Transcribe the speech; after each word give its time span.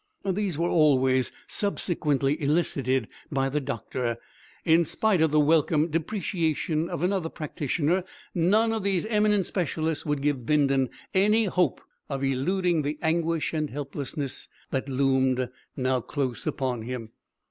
These 0.25 0.57
were 0.57 0.67
always 0.67 1.31
subsequently 1.45 2.41
elicited 2.41 3.07
by 3.31 3.49
the 3.49 3.61
doctor. 3.61 4.17
In 4.65 4.83
spite 4.83 5.21
of 5.21 5.29
the 5.29 5.39
welcome 5.39 5.89
depreciation 5.89 6.89
of 6.89 7.03
another 7.03 7.29
practitioner, 7.29 8.03
none 8.33 8.73
of 8.73 8.81
these 8.81 9.05
eminent 9.05 9.45
specialists 9.45 10.03
would 10.03 10.23
give 10.23 10.43
Bindon 10.43 10.89
any 11.13 11.45
hope 11.45 11.81
of 12.09 12.23
eluding 12.23 12.81
the 12.81 12.97
anguish 13.03 13.53
and 13.53 13.69
helplessness 13.69 14.47
that 14.71 14.89
loomed 14.89 15.51
now 15.77 16.01
close 16.01 16.47
upon 16.47 16.81
him. 16.81 17.11